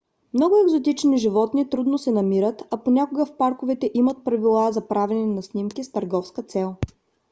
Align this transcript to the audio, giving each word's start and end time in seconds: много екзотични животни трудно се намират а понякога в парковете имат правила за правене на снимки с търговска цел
много 0.33 0.55
екзотични 0.63 1.17
животни 1.17 1.69
трудно 1.69 1.97
се 1.97 2.11
намират 2.11 2.63
а 2.71 2.77
понякога 2.77 3.25
в 3.25 3.37
парковете 3.37 3.91
имат 3.93 4.23
правила 4.25 4.71
за 4.71 4.87
правене 4.87 5.25
на 5.25 5.43
снимки 5.43 5.83
с 5.83 5.91
търговска 5.91 6.43
цел 6.43 6.75